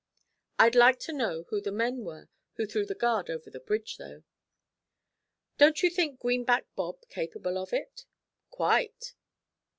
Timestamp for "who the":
1.49-1.71